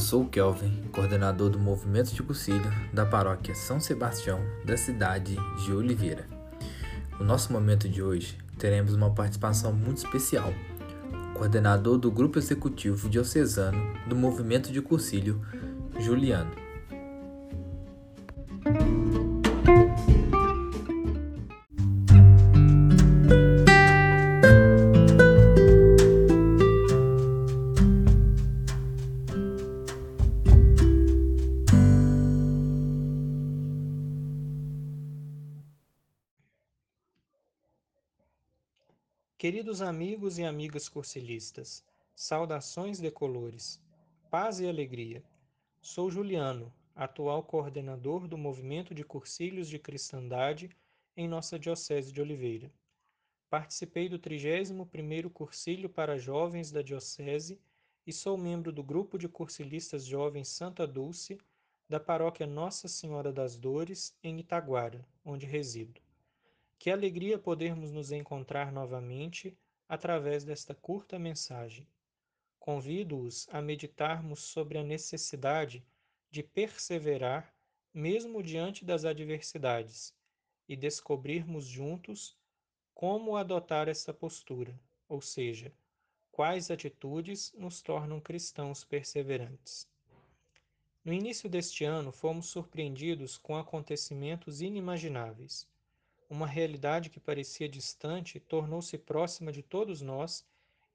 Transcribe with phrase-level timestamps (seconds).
[0.00, 5.36] Eu sou o Kelvin, coordenador do Movimento de Cursilho da paróquia São Sebastião, da cidade
[5.62, 6.26] de Oliveira.
[7.18, 10.54] No nosso momento de hoje, teremos uma participação muito especial.
[11.34, 15.38] Coordenador do Grupo Executivo Diocesano do Movimento de Cursilho,
[15.98, 16.50] Juliano.
[39.50, 43.82] Queridos amigos e amigas cursilistas, saudações decolores,
[44.30, 45.24] paz e alegria.
[45.82, 50.70] Sou Juliano, atual coordenador do Movimento de Cursilhos de Cristandade
[51.16, 52.72] em nossa Diocese de Oliveira.
[53.48, 57.60] Participei do 31º Cursilho para Jovens da Diocese
[58.06, 61.36] e sou membro do Grupo de Cursilistas Jovens Santa Dulce
[61.88, 66.00] da Paróquia Nossa Senhora das Dores, em Itaguara, onde resido.
[66.80, 69.54] Que alegria podermos nos encontrar novamente
[69.86, 71.86] através desta curta mensagem.
[72.58, 75.84] Convido-os a meditarmos sobre a necessidade
[76.30, 77.54] de perseverar
[77.92, 80.16] mesmo diante das adversidades
[80.66, 82.34] e descobrirmos juntos
[82.94, 84.74] como adotar essa postura,
[85.06, 85.74] ou seja,
[86.32, 89.86] quais atitudes nos tornam cristãos perseverantes.
[91.04, 95.68] No início deste ano, fomos surpreendidos com acontecimentos inimagináveis
[96.30, 100.46] uma realidade que parecia distante tornou-se próxima de todos nós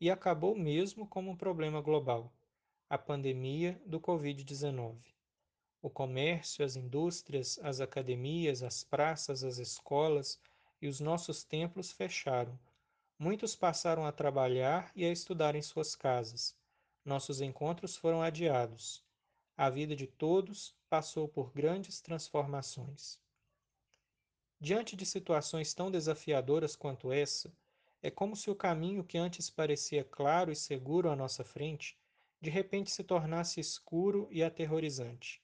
[0.00, 2.32] e acabou mesmo como um problema global
[2.88, 4.96] a pandemia do Covid-19.
[5.82, 10.38] O comércio, as indústrias, as academias, as praças, as escolas
[10.80, 12.56] e os nossos templos fecharam.
[13.18, 16.54] Muitos passaram a trabalhar e a estudar em suas casas.
[17.04, 19.02] Nossos encontros foram adiados.
[19.56, 23.18] A vida de todos passou por grandes transformações.
[24.60, 27.52] Diante de situações tão desafiadoras quanto essa,
[28.02, 31.96] é como se o caminho que antes parecia claro e seguro à nossa frente,
[32.40, 35.42] de repente se tornasse escuro e aterrorizante.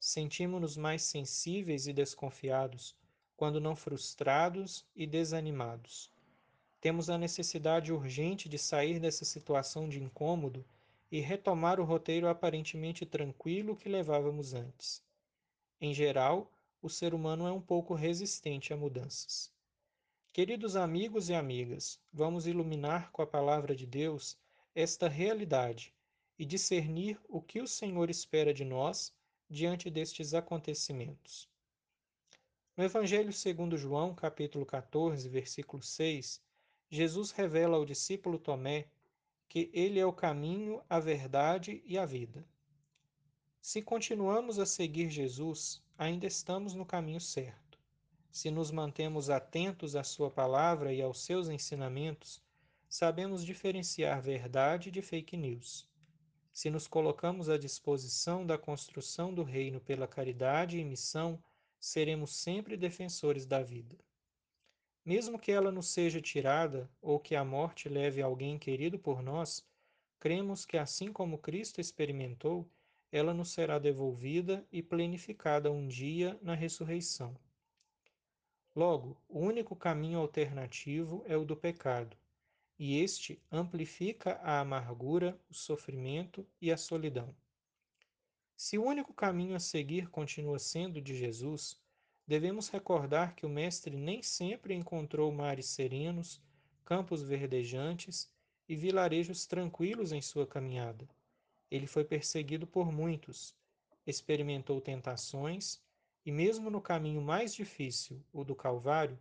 [0.00, 2.96] Sentimos-nos mais sensíveis e desconfiados,
[3.36, 6.10] quando não frustrados e desanimados.
[6.80, 10.64] Temos a necessidade urgente de sair dessa situação de incômodo
[11.10, 15.02] e retomar o roteiro aparentemente tranquilo que levávamos antes.
[15.80, 16.50] Em geral,
[16.86, 19.52] o ser humano é um pouco resistente a mudanças.
[20.32, 24.38] Queridos amigos e amigas, vamos iluminar com a palavra de Deus
[24.72, 25.92] esta realidade
[26.38, 29.12] e discernir o que o Senhor espera de nós
[29.50, 31.48] diante destes acontecimentos.
[32.76, 36.40] No Evangelho segundo João, capítulo 14, versículo 6,
[36.88, 38.86] Jesus revela ao discípulo Tomé
[39.48, 42.46] que ele é o caminho, a verdade e a vida.
[43.60, 47.78] Se continuamos a seguir Jesus, ainda estamos no caminho certo.
[48.30, 52.42] Se nos mantemos atentos à Sua palavra e aos seus ensinamentos,
[52.88, 55.88] sabemos diferenciar verdade de fake news.
[56.52, 61.42] Se nos colocamos à disposição da construção do reino pela caridade e missão,
[61.78, 63.96] seremos sempre defensores da vida.
[65.04, 69.64] Mesmo que ela nos seja tirada ou que a morte leve alguém querido por nós,
[70.18, 72.68] cremos que, assim como Cristo experimentou,
[73.16, 77.34] ela nos será devolvida e plenificada um dia na ressurreição.
[78.74, 82.14] Logo, o único caminho alternativo é o do pecado,
[82.78, 87.34] e este amplifica a amargura, o sofrimento e a solidão.
[88.54, 91.80] Se o único caminho a seguir continua sendo de Jesus,
[92.26, 96.42] devemos recordar que o Mestre nem sempre encontrou mares serenos,
[96.84, 98.30] campos verdejantes
[98.68, 101.08] e vilarejos tranquilos em sua caminhada.
[101.70, 103.54] Ele foi perseguido por muitos,
[104.06, 105.80] experimentou tentações
[106.24, 109.18] e, mesmo no caminho mais difícil, o do Calvário,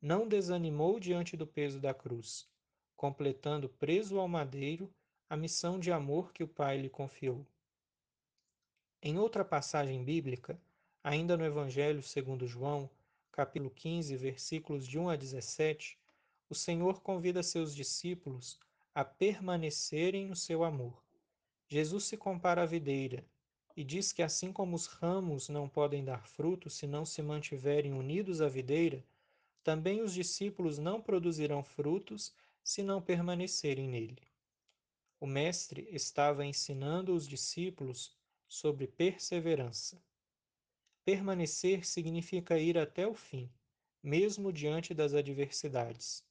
[0.00, 2.48] não desanimou diante do peso da cruz,
[2.96, 4.92] completando preso ao madeiro
[5.28, 7.46] a missão de amor que o Pai lhe confiou.
[9.02, 10.58] Em outra passagem bíblica,
[11.02, 12.88] ainda no Evangelho segundo João,
[13.30, 15.98] capítulo 15, versículos de 1 a 17,
[16.48, 18.58] o Senhor convida seus discípulos
[18.94, 21.03] a permanecerem no seu amor.
[21.74, 23.26] Jesus se compara à videira
[23.76, 27.92] e diz que, assim como os ramos não podem dar fruto se não se mantiverem
[27.92, 29.04] unidos à videira,
[29.60, 32.32] também os discípulos não produzirão frutos
[32.62, 34.22] se não permanecerem nele.
[35.18, 38.16] O Mestre estava ensinando os discípulos
[38.46, 40.00] sobre perseverança.
[41.04, 43.50] Permanecer significa ir até o fim,
[44.00, 46.24] mesmo diante das adversidades.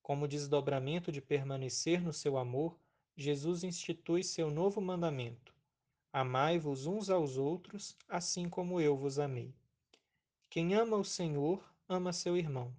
[0.00, 2.78] Como desdobramento de permanecer no seu amor,
[3.16, 5.54] Jesus institui seu novo mandamento:
[6.10, 9.54] Amai-vos uns aos outros, assim como eu vos amei.
[10.48, 12.74] Quem ama o Senhor, ama seu irmão.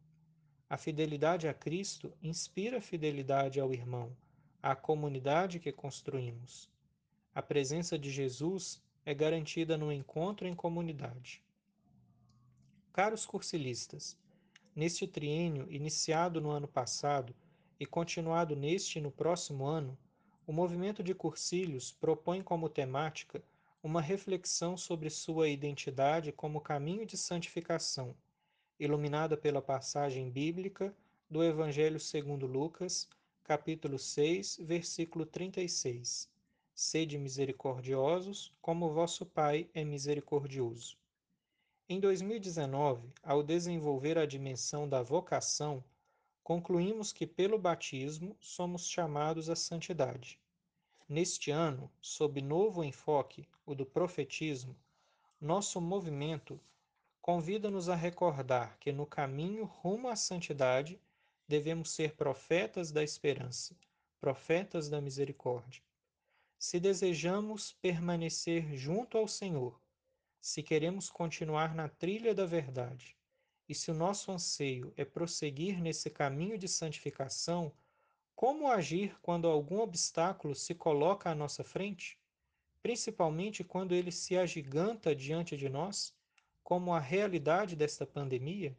[0.67, 4.15] A fidelidade a Cristo inspira fidelidade ao irmão,
[4.61, 6.67] à comunidade que construímos.
[7.35, 11.43] A presença de Jesus é garantida no encontro em comunidade.
[12.91, 14.17] Caros cursilistas,
[14.75, 17.35] neste triênio iniciado no ano passado
[17.79, 19.97] e continuado neste e no próximo ano,
[20.45, 23.41] o movimento de cursilhos propõe como temática
[23.81, 28.15] uma reflexão sobre sua identidade como caminho de santificação,
[28.79, 30.93] iluminada pela passagem bíblica
[31.29, 33.07] do Evangelho segundo Lucas,
[33.43, 36.29] capítulo 6, versículo 36.
[36.75, 40.97] Sede misericordiosos, como vosso Pai é misericordioso.
[41.87, 45.83] Em 2019, ao desenvolver a dimensão da vocação,
[46.43, 50.37] concluímos que pelo batismo somos chamados à santidade.
[51.07, 54.75] Neste ano, sob novo enfoque, o do profetismo,
[55.39, 56.59] nosso movimento
[57.21, 60.99] convida-nos a recordar que no caminho rumo à santidade
[61.47, 63.75] devemos ser profetas da esperança,
[64.19, 65.81] profetas da misericórdia.
[66.59, 69.79] Se desejamos permanecer junto ao Senhor,
[70.41, 73.15] se queremos continuar na trilha da verdade
[73.67, 77.71] e se o nosso anseio é prosseguir nesse caminho de santificação,
[78.35, 82.19] como agir quando algum obstáculo se coloca à nossa frente?
[82.81, 86.13] Principalmente quando ele se agiganta diante de nós,
[86.63, 88.77] como a realidade desta pandemia?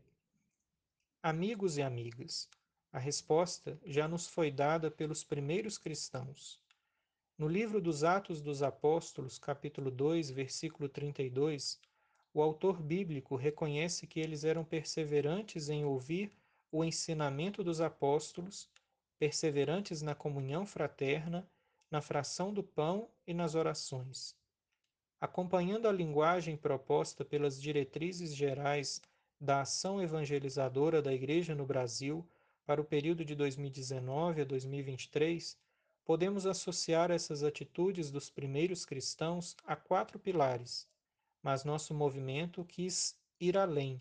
[1.22, 2.48] Amigos e amigas,
[2.92, 6.60] a resposta já nos foi dada pelos primeiros cristãos.
[7.36, 11.80] No livro dos Atos dos Apóstolos, capítulo 2, versículo 32,
[12.34, 16.32] o autor bíblico reconhece que eles eram perseverantes em ouvir
[16.70, 18.68] o ensinamento dos apóstolos,
[19.20, 21.48] perseverantes na comunhão fraterna,
[21.88, 24.36] na fração do pão e nas orações.
[25.20, 29.00] Acompanhando a linguagem proposta pelas diretrizes gerais
[29.40, 32.28] da ação evangelizadora da Igreja no Brasil
[32.66, 35.56] para o período de 2019 a 2023,
[36.04, 40.88] podemos associar essas atitudes dos primeiros cristãos a quatro pilares,
[41.44, 44.00] mas nosso movimento quis ir além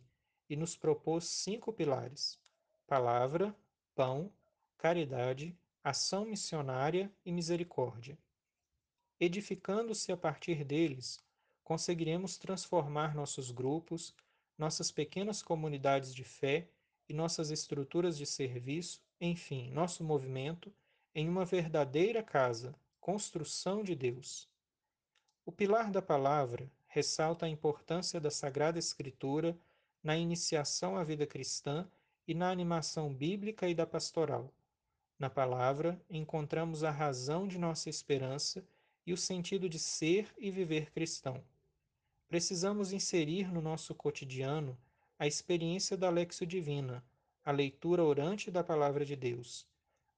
[0.50, 2.40] e nos propôs cinco pilares:
[2.88, 3.54] palavra,
[3.94, 4.32] pão,
[4.78, 5.54] caridade,
[5.84, 8.18] ação missionária e misericórdia.
[9.20, 11.22] Edificando-se a partir deles,
[11.66, 14.16] conseguiremos transformar nossos grupos,
[14.58, 16.70] nossas pequenas comunidades de fé
[17.10, 20.74] e nossas estruturas de serviço, enfim, nosso movimento
[21.14, 24.50] em uma verdadeira casa, construção de Deus.
[25.46, 29.58] O pilar da palavra ressalta a importância da Sagrada Escritura
[30.04, 31.88] na iniciação à vida cristã
[32.28, 34.54] e na animação bíblica e da pastoral.
[35.18, 38.64] Na palavra, encontramos a razão de nossa esperança
[39.06, 41.44] e o sentido de ser e viver cristão.
[42.28, 44.78] Precisamos inserir no nosso cotidiano
[45.18, 47.04] a experiência da Lexio Divina,
[47.44, 49.68] a leitura orante da Palavra de Deus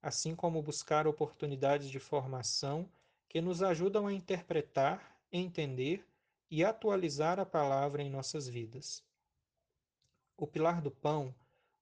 [0.05, 2.87] assim como buscar oportunidades de formação
[3.27, 6.05] que nos ajudam a interpretar, entender
[6.49, 9.03] e atualizar a palavra em nossas vidas.
[10.37, 11.33] O pilar do pão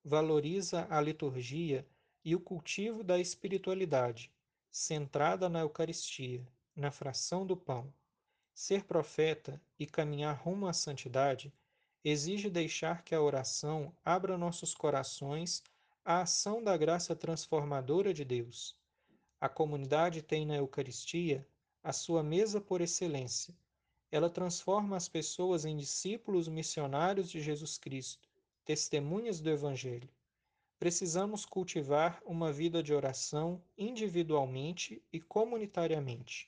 [0.04, 1.88] valoriza a liturgia
[2.24, 4.32] e o cultivo da espiritualidade,
[4.72, 7.94] centrada na Eucaristia, na fração do pão.
[8.54, 11.54] Ser profeta e caminhar rumo à santidade
[12.04, 15.64] exige deixar que a oração abra nossos corações
[16.06, 18.78] a ação da graça transformadora de Deus.
[19.40, 21.48] A comunidade tem na Eucaristia
[21.82, 23.56] a sua mesa por excelência.
[24.14, 28.30] Ela transforma as pessoas em discípulos missionários de Jesus Cristo,
[28.64, 30.08] testemunhas do Evangelho.
[30.78, 36.48] Precisamos cultivar uma vida de oração individualmente e comunitariamente.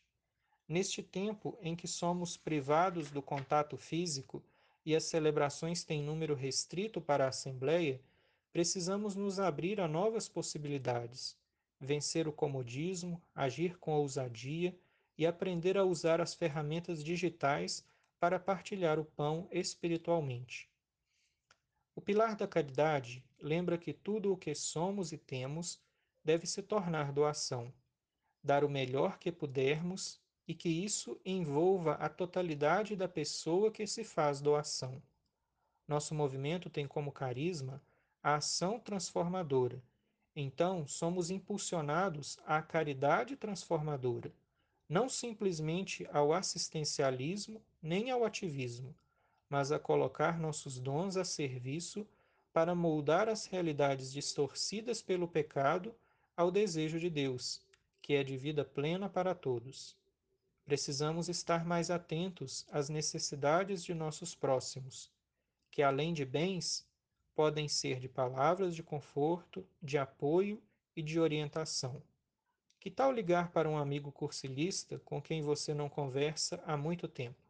[0.70, 4.44] Neste tempo em que somos privados do contato físico
[4.86, 8.00] e as celebrações têm número restrito para a Assembleia,
[8.54, 11.36] precisamos nos abrir a novas possibilidades,
[11.80, 14.78] vencer o comodismo, agir com ousadia
[15.18, 17.86] e aprender a usar as ferramentas digitais
[18.20, 20.70] para partilhar o pão espiritualmente.
[21.96, 25.82] O pilar da caridade lembra que tudo o que somos e temos
[26.24, 27.74] deve se tornar doação,
[28.44, 34.04] dar o melhor que pudermos e que isso envolva a totalidade da pessoa que se
[34.04, 35.02] faz doação.
[35.88, 37.82] Nosso movimento tem como carisma
[38.22, 39.82] a ação transformadora.
[40.36, 44.34] Então, somos impulsionados à caridade transformadora,
[44.88, 48.96] não simplesmente ao assistencialismo nem ao ativismo,
[49.50, 52.08] mas a colocar nossos dons a serviço
[52.54, 55.94] para moldar as realidades distorcidas pelo pecado
[56.38, 57.62] ao desejo de Deus,
[58.02, 59.98] que é de vida plena para todos.
[60.66, 65.12] precisamos estar mais atentos às necessidades de nossos próximos,
[65.70, 66.88] que além de bens,
[67.36, 70.62] podem ser de palavras de conforto, de apoio
[70.96, 72.02] e de orientação.
[72.86, 77.42] Que tal ligar para um amigo cursilista com quem você não conversa há muito tempo?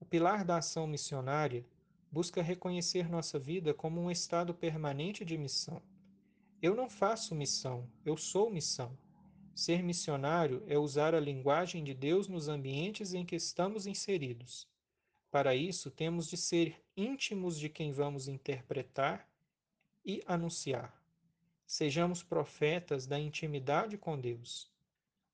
[0.00, 1.62] O pilar da ação missionária
[2.10, 5.82] busca reconhecer nossa vida como um estado permanente de missão.
[6.62, 8.96] Eu não faço missão, eu sou missão.
[9.54, 14.66] Ser missionário é usar a linguagem de Deus nos ambientes em que estamos inseridos.
[15.30, 19.28] Para isso, temos de ser íntimos de quem vamos interpretar
[20.02, 21.05] e anunciar.
[21.66, 24.70] Sejamos profetas da intimidade com Deus.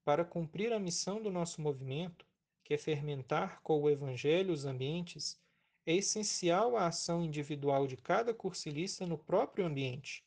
[0.02, 2.26] Para cumprir a missão do nosso movimento,
[2.64, 5.38] que é fermentar com o Evangelho os ambientes,
[5.84, 10.24] é essencial a ação individual de cada cursilista no próprio ambiente,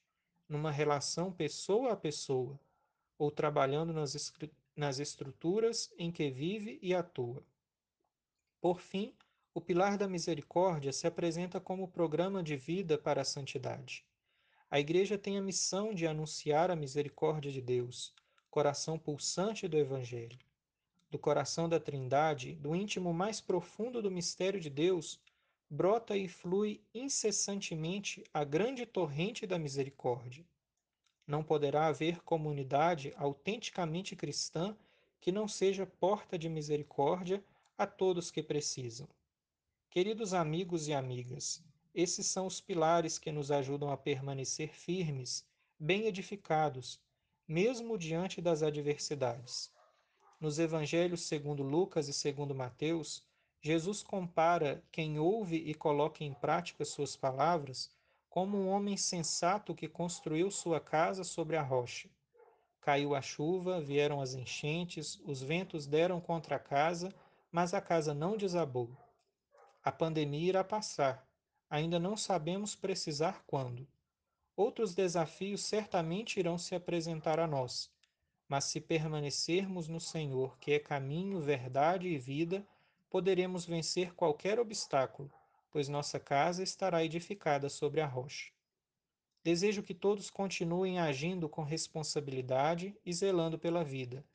[0.48, 2.60] numa relação pessoa a pessoa,
[3.18, 4.32] ou trabalhando nas,
[4.76, 7.44] nas estruturas em que vive e atua.
[8.62, 9.16] Por fim,
[9.54, 14.06] o pilar da misericórdia se apresenta como programa de vida para a santidade.
[14.70, 18.14] A Igreja tem a missão de anunciar a misericórdia de Deus,
[18.50, 20.40] coração pulsante do Evangelho.
[21.10, 25.20] Do coração da Trindade, do íntimo mais profundo do mistério de Deus,
[25.70, 30.44] brota e flui incessantemente a grande torrente da misericórdia.
[31.28, 34.76] Não poderá haver comunidade autenticamente cristã
[35.22, 37.44] que não seja porta de misericórdia
[37.78, 39.08] a todos que precisam.
[39.90, 41.64] Queridos amigos e amigas,
[41.96, 45.48] esses são os pilares que nos ajudam a permanecer firmes,
[45.80, 47.00] bem edificados,
[47.48, 49.72] mesmo diante das adversidades.
[50.38, 53.24] Nos evangelhos segundo Lucas e segundo Mateus,
[53.62, 57.90] Jesus compara quem ouve e coloca em prática suas palavras
[58.30, 62.10] como um homem sensato que construiu sua casa sobre a rocha.
[62.82, 67.14] Caiu a chuva, vieram as enchentes, os ventos deram contra a casa,
[67.50, 68.90] mas a casa não desabou.
[69.82, 71.25] A pandemia irá passar,
[71.70, 73.88] ainda não sabemos precisar quando.
[74.56, 77.92] Outros desafios certamente irão se apresentar a nós,
[78.48, 82.66] mas se permanecermos no Senhor, que é caminho, verdade e vida,
[83.10, 85.32] poderemos vencer qualquer obstáculo,
[85.72, 88.52] pois nossa casa estará edificada sobre a rocha.
[89.44, 94.26] Desejo que todos continuem agindo com responsabilidade e zelando pela vida,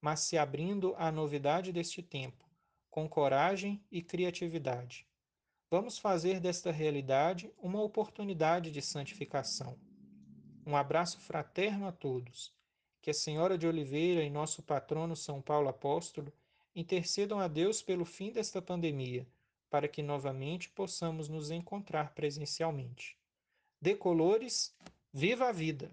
[0.00, 2.44] mas se abrindo à novidade deste tempo,
[2.90, 5.06] com coragem e criatividade.
[5.68, 9.76] Vamos fazer desta realidade uma oportunidade de santificação.
[10.64, 12.54] Um abraço fraterno a todos.
[13.02, 16.32] Que a Senhora de Oliveira e nosso patrono São Paulo Apóstolo
[16.74, 19.26] intercedam a Deus pelo fim desta pandemia,
[19.68, 23.18] para que novamente possamos nos encontrar presencialmente.
[23.80, 24.72] Decolores,
[25.12, 25.90] viva a vida!